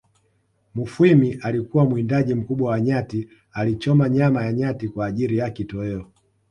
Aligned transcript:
Mufwimi 0.75 1.31
alikuwa 1.41 1.85
mwindaji 1.85 2.33
mkubwa 2.35 2.71
wa 2.71 2.81
nyati 2.81 3.29
alichoma 3.51 4.09
nyama 4.09 4.45
ya 4.45 4.53
nyati 4.53 4.89
kwa 4.89 5.05
ajiri 5.05 5.37
ya 5.37 5.49
kitoeo 5.49 6.07